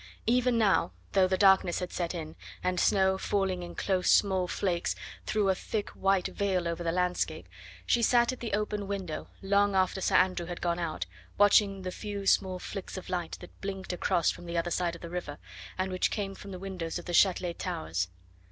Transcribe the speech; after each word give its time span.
Even 0.25 0.57
now, 0.57 0.93
though 1.11 1.27
the 1.27 1.37
darkness 1.37 1.77
had 1.77 1.93
set 1.93 2.15
in, 2.15 2.35
and 2.63 2.79
snow, 2.79 3.19
falling 3.19 3.61
in 3.61 3.75
close, 3.75 4.09
small 4.09 4.47
flakes, 4.47 4.95
threw 5.27 5.47
a 5.47 5.53
thick 5.53 5.89
white 5.91 6.25
veil 6.29 6.67
over 6.67 6.83
the 6.83 6.91
landscape, 6.91 7.47
she 7.85 8.01
sat 8.01 8.31
at 8.31 8.39
the 8.39 8.53
open 8.55 8.87
window 8.87 9.27
long 9.43 9.75
after 9.75 10.01
Sir 10.01 10.15
Andrew 10.15 10.47
had 10.47 10.59
gone 10.59 10.79
out, 10.79 11.05
watching 11.37 11.83
the 11.83 11.91
few 11.91 12.25
small 12.25 12.57
flicks 12.57 12.97
of 12.97 13.09
light 13.09 13.37
that 13.41 13.61
blinked 13.61 13.93
across 13.93 14.31
from 14.31 14.47
the 14.47 14.57
other 14.57 14.71
side 14.71 14.95
of 14.95 15.01
the 15.01 15.07
river, 15.11 15.37
and 15.77 15.91
which 15.91 16.09
came 16.09 16.33
from 16.33 16.49
the 16.49 16.57
windows 16.57 16.97
of 16.97 17.05
the 17.05 17.13
Chatelet 17.13 17.59
towers. 17.59 18.07